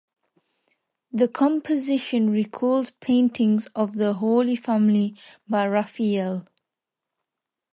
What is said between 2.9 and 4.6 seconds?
paintings of the Holy